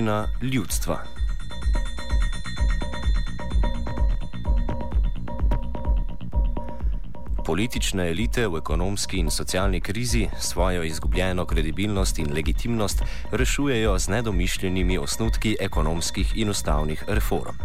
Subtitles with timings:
[0.00, 1.19] Skupščina ljudstva.
[7.50, 14.98] Politične elite v ekonomski in socialni krizi svojo izgubljeno kredibilnost in legitimnost rešujejo z nedomišljenimi
[14.98, 17.56] osnutki ekonomskih in ustavnih reform.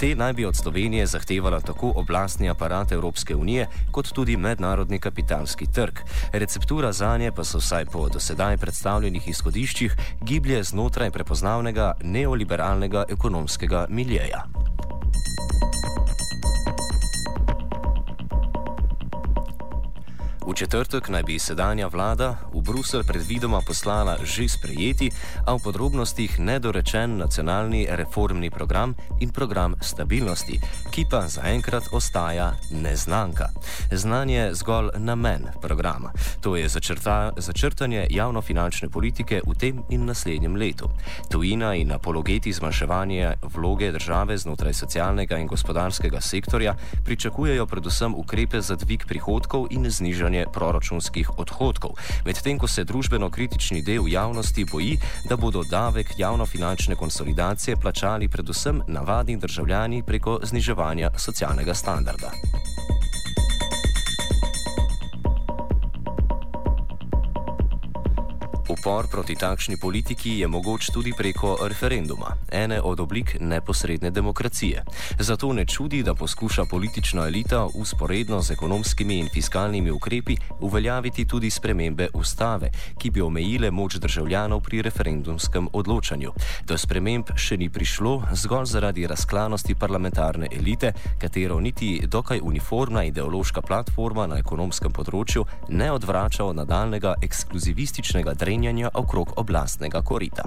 [0.00, 5.66] Te naj bi od Slovenije zahtevala tako oblastni aparat Evropske unije, kot tudi mednarodni kapitalski
[5.72, 5.98] trg.
[6.32, 13.86] Receptura za nje pa so vsaj po dosedaj predstavljenih izhodiščih giblje znotraj prepoznavnega neoliberalnega ekonomskega
[13.90, 14.46] miljeja.
[20.44, 25.08] V četrtek naj bi sedanja vlada v Bruselj predvidoma poslala že sprejeti,
[25.48, 28.92] a v podrobnostih nedorečen nacionalni reformni program
[29.24, 30.60] in program stabilnosti,
[30.92, 33.48] ki pa zaenkrat ostaja neznanka.
[33.88, 36.12] Znan je zgolj namen programa,
[36.44, 40.92] to je začrta, začrtanje javnofinančne politike v tem in naslednjem letu.
[41.32, 48.76] Tujina in apologeti zmanjševanja vloge države znotraj socialnega in gospodarskega sektorja pričakujejo predvsem ukrepe za
[48.76, 51.94] dvig prihodkov in znižanje znižanje proračunskih odhodkov,
[52.26, 58.82] medtem ko se družbeno kritični del javnosti boji, da bodo davek javnofinančne konsolidacije plačali predvsem
[58.88, 62.32] navadni državljani preko zniževanja socialnega standarda.
[68.84, 74.84] Upor proti takšni politiki je mogoč tudi preko referenduma, ene od oblik neposredne demokracije.
[75.18, 81.50] Zato ne čudi, da poskuša politična elita usporedno z ekonomskimi in fiskalnimi ukrepi uveljaviti tudi
[81.50, 82.68] spremembe ustave,
[82.98, 86.32] ki bi omejile moč državljanov pri referendumskem odločanju.
[86.68, 93.62] Do sprememb še ni prišlo zgolj zaradi razklanosti parlamentarne elite, katero niti dokaj uniformna ideološka
[93.62, 100.42] platforma na ekonomskem področju ne odvrača od nadaljnega ekskluzivističnega drenja trenjanja okrog oblastnega korita.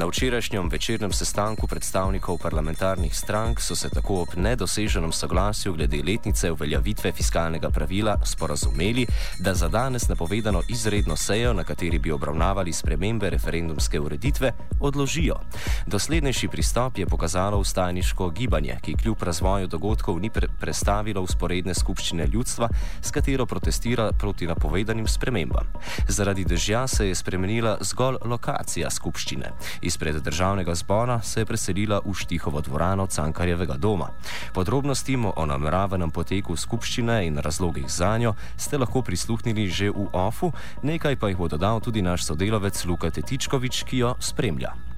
[0.00, 6.50] Na včerajšnjem večernem sestanku predstavnikov parlamentarnih strank so se tako ob nedoseženem soglasju glede letnice
[6.50, 9.06] uveljavitve fiskalnega pravila sporazumeli,
[9.38, 15.36] da za danes napovedano izredno sejo, na kateri bi obravnavali spremembe referendumske ureditve, odložijo.
[15.86, 22.26] Doslednejši pristop je pokazalo ustajniško gibanje, ki kljub razvoju dogodkov ni pre prestavilo usporedne skupščine
[22.26, 22.68] ljudstva,
[23.02, 25.68] s katero protestira proti napovedanim spremembam.
[26.08, 29.52] Zaradi dežja se je spremenila zgolj lokacija skupščine
[29.90, 34.08] izpred državnega zbora se je preselila v Štihovo dvorano Cankarjevega doma.
[34.54, 40.52] Podrobnosti o nameravanem poteku skupščine in razlogih za njo ste lahko prisluhnili že v OFU,
[40.82, 44.89] nekaj pa jih bo dodal tudi naš sodelavec Luka Tetičkovič, ki jo spremlja.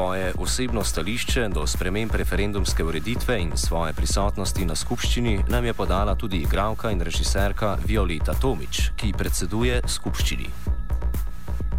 [0.00, 6.14] Svoje osebno stališče do sprememb referendumske ureditve in svoje prisotnosti na skupščini nam je podala
[6.14, 10.48] tudi igralka in režiserka Violeta Tomič, ki predseduje skupščini.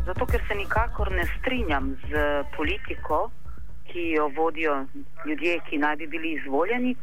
[0.05, 2.21] Zato, ker se nikakor ne strinjam z
[2.57, 3.31] politiko,
[3.89, 4.75] ki jo vodijo
[5.25, 6.93] ljudje, ki naj bi bili izvoljeni,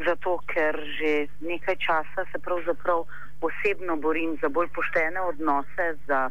[0.00, 3.04] zato, ker že nekaj časa se pravzaprav
[3.44, 6.30] osebno borim za bolj poštene odnose, za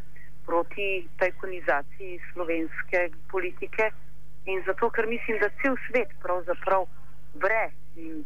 [0.50, 3.94] proti tajkunizaciji slovenske politike
[4.46, 6.86] in zato, ker mislim, da cel svet pravzaprav
[7.34, 8.24] vre in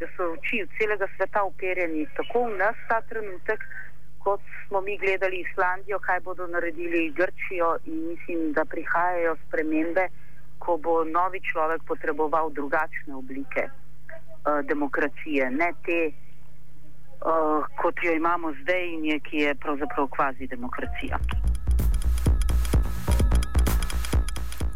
[0.00, 3.60] da so oči celega sveta uperjeni tako v nas ta trenutek,
[4.24, 10.08] kot smo mi gledali Islandijo, kaj bodo naredili Grčijo in mislim, da prihajajo spremembe,
[10.58, 18.54] ko bo novi človek potreboval drugačne oblike uh, demokracije, ne te, uh, kot jo imamo
[18.62, 21.18] zdaj in je, ki je pravzaprav kvazi demokracija.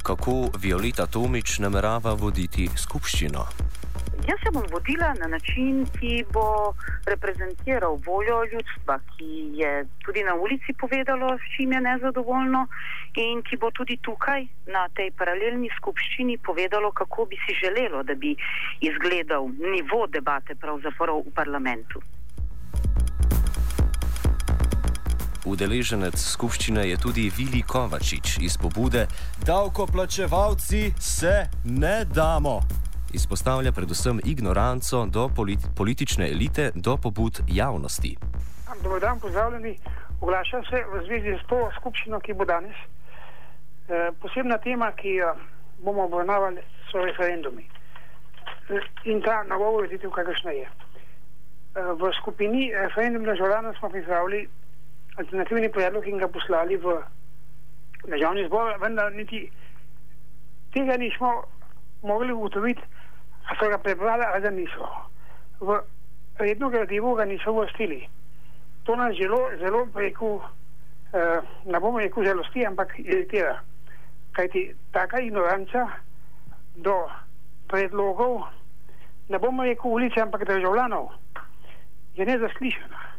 [0.07, 3.41] Kako Violeta Tomič namerava voditi skupščino?
[4.29, 6.45] Jaz se bom vodila na način, ki bo
[7.11, 9.73] reprezentiral voljo ljudstva, ki je
[10.07, 12.63] tudi na ulici povedalo, s čim je nezadovoljno,
[13.19, 18.15] in ki bo tudi tukaj na tej paralelni skupščini povedalo, kako bi si želelo, da
[18.15, 18.37] bi
[18.87, 22.03] izgledal nivo debate pravzaprav v parlamentu.
[25.47, 29.05] Udeleženec skupščine je tudi Vili Kovačič iz pobude
[29.47, 32.61] Davkoplačevalci se ne damo.
[33.15, 38.17] Izpostavlja predvsem ignoranco do politi politične elite, do pobud javnosti.
[38.83, 39.79] Dobro dan, pozdravljeni.
[40.21, 42.77] Oglašam se v zvezi s to skupščino, ki bo danes.
[43.87, 45.33] E, posebna tema, ki jo
[45.79, 47.63] bomo obravnavali, so referendumi.
[47.63, 50.67] E, in ta nova ureditev, kakršna je.
[50.67, 50.71] E,
[52.03, 54.49] v skupini referendum državljanov smo pripravili
[55.17, 57.01] alternativni predlog in ga poslali v
[58.07, 59.51] državni zbor, vendar niti
[60.75, 61.43] tega nismo
[62.03, 62.83] mogli ugotoviti,
[63.49, 64.89] a so ga prebrali, ali ga niso.
[65.61, 65.81] V
[66.39, 68.09] redno gradivo ga niso vrstili.
[68.85, 70.45] To nas zelo, zelo preko,
[71.13, 73.61] eh, ne bomo rekel žalosti, ampak iritira.
[74.33, 75.89] Kajti taka ignoranca
[76.77, 77.09] do
[77.69, 78.45] predlogov,
[79.29, 81.09] ne bomo rekel ulice, ampak državljanov,
[82.15, 83.16] je nezaslišana.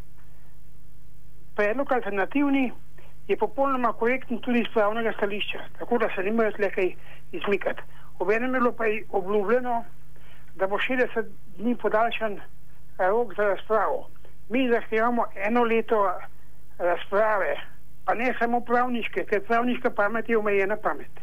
[1.58, 2.72] Predlog alternativni
[3.28, 6.92] je popolnoma korekten tudi iz pravnega stališča, tako da se ne more tle kaj
[7.32, 7.82] izmikati.
[8.20, 9.84] Obenem je bilo pa obljubljeno,
[10.56, 11.26] da bo 60
[11.58, 12.38] dni podaljšan
[12.98, 14.10] rok za razpravo.
[14.50, 16.04] Mi zahtevamo eno leto
[16.78, 17.56] razprave,
[18.06, 21.20] pa ne samo pravniške, ker pravniška pamet je omejena pamet.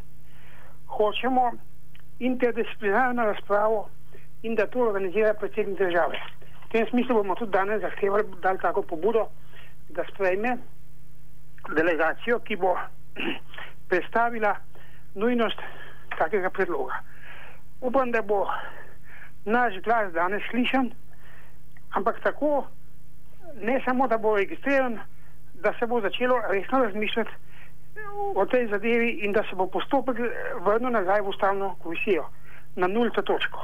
[0.87, 1.53] Hočemo
[2.19, 3.89] interdisciplinarno razpravo
[4.43, 6.19] in da to organizira predsednik države.
[6.67, 9.29] V tem smislu bomo tudi danes zahtevali, dali tako pobudo,
[9.94, 10.56] da sprejme
[11.76, 12.76] delegacijo, ki bo
[13.88, 14.55] predstavila
[15.14, 15.61] nujnost
[16.19, 17.00] takega predloga.
[17.81, 18.46] Upam, da bo
[19.44, 20.91] naš glas danes slišan,
[21.94, 22.67] ampak tako
[23.61, 24.99] ne samo, da bo registriran,
[25.55, 27.31] da se bo začelo resno razmišljati
[28.35, 30.17] o tej zadevi in da se bo postopek
[30.61, 32.25] vrnil nazaj v ustavno komisijo
[32.76, 33.61] na nulto točko.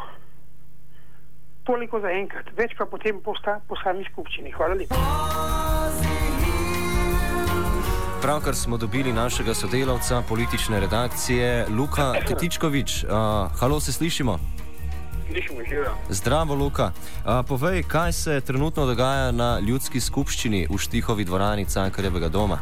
[1.65, 4.53] Toliko za enkrat, več pa potem posta po sami skupščini.
[4.53, 5.60] Hvala lepa.
[8.23, 13.05] Pravkar smo dobili našega sodelavca politične redakcije Luka Ketičkovič.
[13.05, 13.11] Uh,
[13.61, 14.39] halo, se slišimo?
[15.31, 15.93] Slišimo, živijo.
[16.09, 16.85] Zdravo, Luka.
[16.85, 22.59] Uh, povej, kaj se trenutno dogaja na ljudski skupščini v Štihovi dvorani Cankarjevega doma?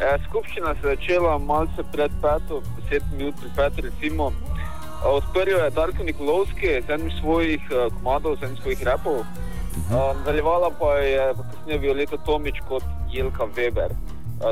[0.00, 4.32] E, skupščina se je začela malce pred peto, deset minut pred peto, recimo.
[5.04, 9.16] Odprl je Darko Nikolovski z enim svojih uh, komadov, z enim svojih repov.
[9.20, 12.82] Uh, nadaljevala pa je kasneje Violeta Tomič kot
[13.12, 13.90] Jelka Weber,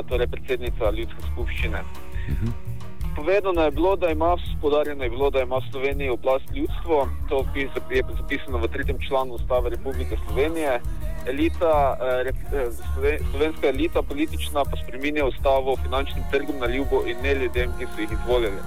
[0.01, 1.79] torej predsednica ljudske skupščine.
[1.79, 2.73] Uh -huh.
[3.15, 7.69] Povedano je bilo, da ima, podarjeno je bilo, da ima Slovenija oblast ljudstvo, to je
[8.17, 10.79] zapisano v tretjem članu Ustave Republike Slovenije.
[11.27, 12.31] Elita, eh,
[13.31, 18.01] slovenska elita politična pa spreminja ustavo finančnim trgom na ljubo in ne ljudem, ki so
[18.01, 18.59] jih izvolili.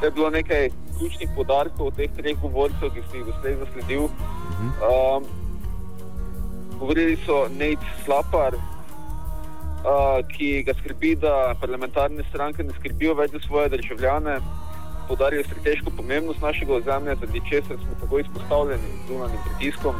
[0.00, 4.02] To je bilo nekaj ključnih podarkov teh treh govorcev, ki sem jih doslej zasledil.
[4.02, 5.24] Um,
[6.78, 8.54] govorili so Nate Slapar,
[10.36, 14.38] ki ga skrbi, da parlamentarne stranke ne skrbijo več za svoje državljane,
[15.08, 19.94] podarijo strateško pomembnost našega ozemlja, zaradi česar smo tako izpostavljeni zunanjim pritiskom.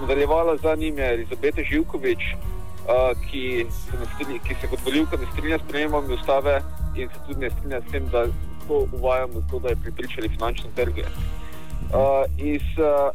[0.00, 5.58] Nadaljevala za njim je Elizabeta Živkovič, uh, ki, se ki se kot voljivka ne strinja
[5.58, 6.60] s prejemom ustave
[6.96, 8.26] in se tudi ne strinja s tem, da
[8.68, 11.04] to uvajamo, zato da je pripričali finančne trge.
[11.04, 13.14] Uh, iz uh,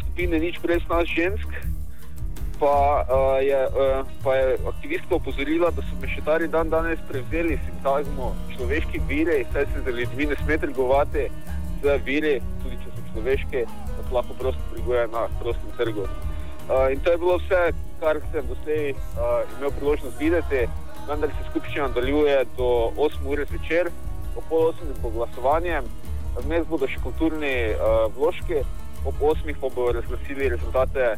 [0.00, 1.48] skupine Nič brez nas žensk
[2.58, 8.34] pa, uh, je, uh, pa je aktivistka opozorila, da so mešetari dan danes prevzeli sintagmo
[8.56, 11.28] človeški vire, saj se za ljudmi ne sme trgovati
[11.82, 16.08] z vire, tudi če so človeške, da se lahko prosto trguje na prostem trgu.
[16.68, 17.62] Uh, in to je bilo vse,
[18.00, 20.66] kar sem doslej uh, imel priložnost videti,
[21.08, 23.90] vendar se skupščina nadaljuje do 8 ure zvečer,
[24.36, 25.80] ob pol 8 bo glasovanje,
[26.44, 28.62] vmes bodo še kulturni uh, vložki,
[29.06, 31.14] ob 8 pa bodo razglasili rezultate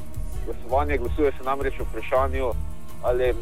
[0.53, 0.97] glasovanja.
[0.97, 2.53] Glasuje se namreč o vprašanju,
[3.03, 3.35] ali,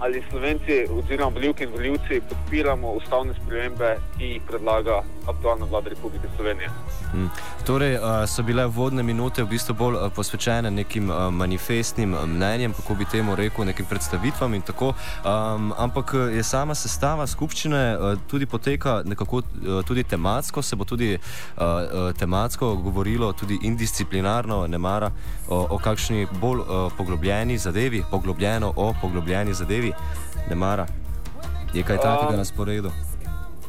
[0.00, 6.28] ali Slovenci oziroma voljivke in voljivci podpiramo ustavne spremembe, ki jih predlaga aktualna vlada Republike
[6.36, 6.70] Slovenije.
[7.12, 7.30] Hmm.
[7.66, 13.34] Torej, so bile vodne minute v bistvu bolj posvečene nekim manifestnim mnenjem, kako bi temu
[13.36, 14.92] rekel, nekim predstavitvam in tako.
[15.24, 17.96] Um, ampak je sama sestava skupščine
[18.30, 19.42] tudi poteka nekako
[19.86, 25.10] tudi tematsko, se bo tudi uh, tematsko govorilo, tudi indisciplinarno, ne mara
[25.48, 29.89] o, o kakšni bolj uh, poglobljeni zadevi, poglobljeno o poglobljeni zadevi,
[30.48, 30.86] ne mara.
[31.74, 32.90] Je kaj takega na sporedu?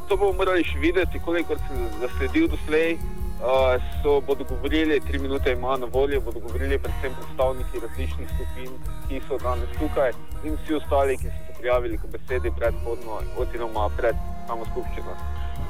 [0.09, 2.97] To bomo morali še videti, koliko sem zasledil doslej.
[3.41, 8.75] Uh, so bodo govorili, tri minute ima na voljo, bodo govorili predvsem predstavniki različnih skupin,
[9.07, 10.11] ki so danes tukaj
[10.43, 15.15] in vsi ostali, ki so se prijavili k besedi predhodno oziroma pred samo skupščino.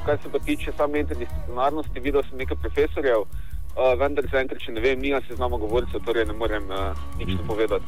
[0.04, 3.51] Kar se pa tiče same interdisciplinarnosti, videl sem nekaj profesorjev, uh,
[3.98, 7.46] vendar zaenkrat še ne vem, mi se znamo govoriti, torej ne morem uh, nič mm.
[7.46, 7.84] povedati.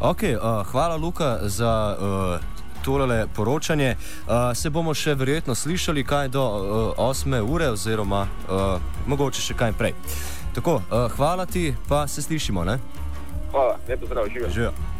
[0.00, 1.96] Okay, uh, hvala, Luka, za.
[1.98, 2.54] Uh...
[2.84, 3.96] Tole poročanje.
[3.96, 7.40] Uh, se bomo še verjetno slišali kaj do uh, 8.
[7.40, 8.76] ure, oziroma uh,
[9.08, 9.94] mogoče še kaj prej.
[10.52, 12.60] Tako, uh, hvala ti, pa se slišimo.
[12.68, 12.76] Ne?
[13.54, 14.50] Hvala, lepo zdrav, živijo.
[14.52, 14.93] živijo.